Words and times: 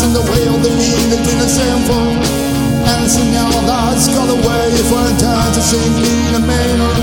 in 0.00 0.14
the 0.16 0.24
way 0.32 0.42
of 0.48 0.58
the 0.62 0.72
evening 0.72 1.22
in 1.22 1.38
the 1.38 1.46
sinful. 1.46 2.08
And 2.88 3.04
out 3.36 3.62
that's 3.68 4.08
got 4.08 4.26
away 4.26 4.70
for 4.88 5.02
a 5.02 5.14
time 5.18 5.52
to 5.52 5.60
sing 5.60 5.94
in 6.02 6.34
a 6.34 6.42
manner. 6.42 6.94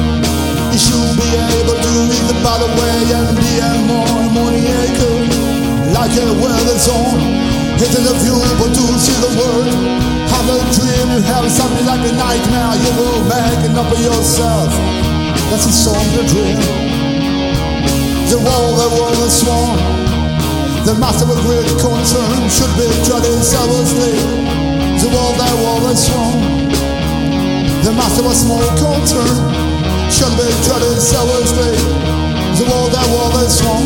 You 0.74 0.80
should 0.80 1.14
be 1.16 1.30
able 1.36 1.78
to 1.78 1.92
read 2.10 2.26
the 2.28 2.36
by 2.44 2.58
the 2.58 2.70
way 2.74 2.98
and 3.16 3.32
be 3.38 3.52
a 3.62 3.72
more 3.86 4.08
ammoniacal. 4.24 5.20
Like 5.94 6.16
a 6.18 6.28
weather 6.42 6.80
song, 6.80 7.22
hitting 7.80 8.04
the 8.04 8.16
view 8.20 8.40
but 8.60 8.72
to 8.76 8.84
see 8.98 9.18
the 9.22 9.32
world. 9.38 9.72
Have 10.34 10.48
a 10.52 10.58
dream, 10.74 11.08
you 11.14 11.22
have 11.22 11.48
something 11.52 11.86
like 11.86 12.02
a 12.02 12.14
nightmare, 12.18 12.76
you 12.82 12.92
will 12.98 13.24
make 13.30 13.62
it 13.68 13.78
up 13.78 13.88
for 13.94 14.00
yourself. 14.00 14.74
That's 15.52 15.66
a 15.70 15.72
song, 15.72 16.04
the 16.18 16.24
dream. 16.28 16.60
The 18.28 18.36
the 18.36 18.40
wall, 18.44 19.12
the 19.16 19.30
swan. 19.30 20.07
The 20.88 20.96
master 20.96 21.28
of 21.28 21.36
great 21.44 21.68
concern 21.84 22.48
should 22.48 22.72
be 22.80 22.88
dreaded 23.04 23.44
savagely. 23.44 24.16
The 25.04 25.12
wall, 25.12 25.36
the 25.36 25.44
wall, 25.60 25.82
the 25.84 25.94
swan. 25.94 26.40
The 27.84 27.92
master 27.92 28.24
of 28.24 28.32
small 28.32 28.64
concern 28.80 29.36
should 30.08 30.32
be 30.40 30.48
dreaded 30.64 30.96
savagely. 31.04 31.76
The 32.56 32.72
wall, 32.72 32.88
the 32.88 33.04
wall, 33.12 33.36
the 33.36 33.50
swan. 33.52 33.84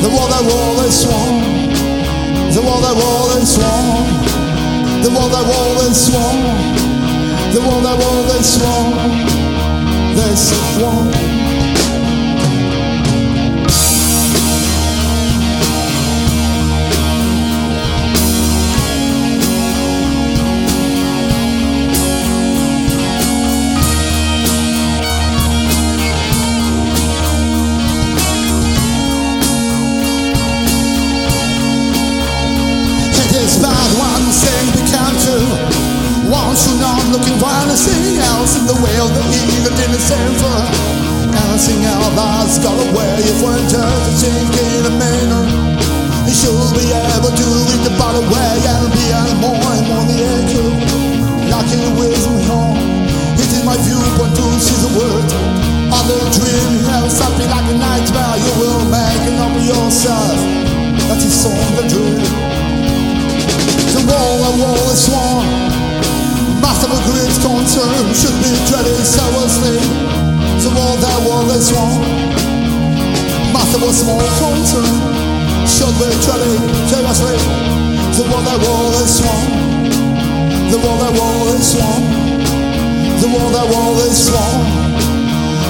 The 0.00 0.08
wall, 0.08 0.28
the 0.32 0.40
wall, 0.48 0.74
the 0.80 0.88
swan. 0.88 1.44
The 2.48 2.62
wall, 2.64 2.80
the 2.80 2.94
wall, 2.96 3.28
the 3.28 3.44
swan. 3.44 3.84
The 5.04 5.10
wall, 5.12 5.28
the 5.28 5.42
wall, 5.44 5.74
the 5.84 5.92
swan. 5.92 6.36
The 7.52 7.60
wall, 7.60 7.80
the 7.84 7.94
wall, 8.00 8.22
the 8.24 8.42
swan. 8.42 8.88
The 10.16 10.34
swan. 10.34 11.23
Looking 37.14 37.38
for 37.38 37.46
anything 37.46 38.18
else 38.26 38.58
in 38.58 38.66
the 38.66 38.74
the 38.74 39.22
evil 39.38 39.70
in 39.70 39.90
the 39.94 40.02
same 40.02 40.34
for 40.34 40.58
anything 41.30 41.86
else 41.86 42.10
that's 42.10 42.58
got 42.58 42.74
a 42.74 42.86
way 42.90 43.22
for 43.38 43.54
it 43.54 43.70
to 43.70 43.86
sink 44.18 44.50
in 44.50 44.82
a 44.82 44.94
manner. 44.98 45.46
You 46.26 46.34
should 46.34 46.74
be 46.74 46.90
able 46.90 47.30
to 47.30 47.46
read 47.70 47.86
the 47.86 47.94
bottom 48.02 48.26
way 48.26 48.58
and 48.66 48.90
be 48.90 49.14
a 49.14 49.30
more 49.38 49.54
and 49.54 49.86
more 49.86 50.02
the 50.10 50.26
echo. 50.26 50.66
It 51.70 51.94
with 51.94 52.26
me 52.34 52.42
home. 52.50 52.82
It 53.38 53.46
is 53.46 53.62
my 53.62 53.78
viewpoint 53.78 54.34
to 54.34 54.46
see 54.58 54.74
the 54.82 54.98
world. 54.98 55.30
Other 55.94 56.18
dream, 56.34 56.82
have 56.90 57.14
something 57.14 57.46
like 57.46 57.70
a 57.70 57.78
nightmare. 57.78 58.42
You 58.42 58.52
will 58.58 58.84
make 58.90 59.22
it 59.22 59.38
up 59.38 59.54
yourself. 59.62 60.34
That 61.06 61.22
is 61.22 61.46
all 61.46 61.70
the 61.78 61.86
dream. 61.86 62.26
The 63.94 64.02
wall, 64.02 64.50
the 64.50 64.52
wall 64.58 64.90
is 64.90 65.06
sworn. 65.06 65.73
Of 66.82 67.00
great 67.06 67.34
concern 67.40 68.14
should 68.14 68.38
be 68.42 68.52
dreaded 68.66 69.04
seriously. 69.06 69.78
The 70.62 70.70
wall, 70.74 70.96
the 70.96 71.12
wall 71.26 71.50
is 71.50 71.68
sworn. 71.68 72.02
Master 73.54 73.80
of 73.84 73.94
small 73.94 74.24
concern 74.42 74.88
should 75.66 75.94
be 76.00 76.10
dreaded 76.24 76.60
seriously. 76.90 77.38
The 78.16 78.24
wall, 78.26 78.42
the 78.42 78.56
wall 78.66 78.92
is 79.02 79.10
sworn. 79.18 79.50
The 80.70 80.78
wall, 80.82 80.98
the 80.98 81.10
wall 81.18 81.48
is 81.54 81.64
sworn. 81.72 82.02
The 83.20 83.28
wall, 83.28 83.50
the 83.50 83.64
wall 83.72 83.98
is 84.00 84.26
sworn. 84.26 84.84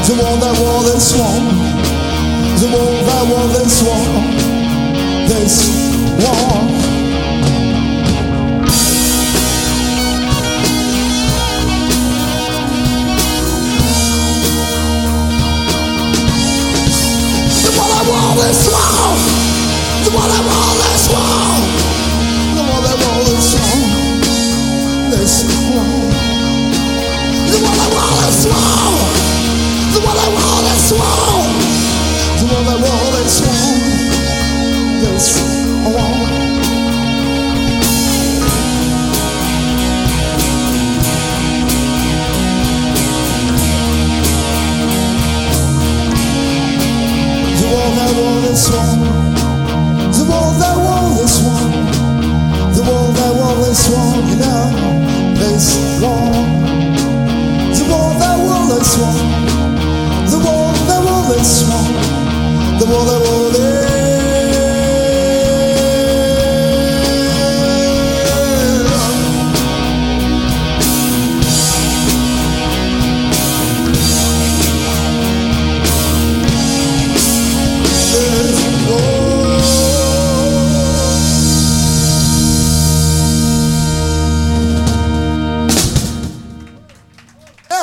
The 0.06 0.12
wall 0.22 0.36
that 0.36 0.60
wall 0.60 0.86
is 0.86 1.16
wall. 1.16 1.40
The 2.60 2.68
wall 2.68 2.92
that 3.06 3.24
wall 3.26 3.56
is 3.56 3.82
wall. 3.82 4.04
This 5.26 5.64
wall. 6.22 6.83
The 18.44 20.10
wall 20.10 20.28
that 20.28 20.44
wall 30.34 30.66
is 30.74 30.92
wall. 30.92 31.46
The 32.36 32.46
wall 32.52 32.64
that 32.64 32.80
wall 32.84 33.16
is 33.24 33.40
wall. 33.40 33.53
Is 48.54 48.70
wall. 48.70 48.96
The 50.12 50.24
wall 50.30 50.52
that 50.60 50.76
wall 50.76 51.20
is 51.24 51.42
wall. 51.42 51.70
The 52.72 52.82
that 53.12 53.34
wall 53.34 53.64
is 53.64 53.88
wall. 53.90 54.28
You 54.28 54.36
know 54.36 54.93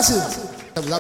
That's 0.02 0.38
it. 0.38 0.41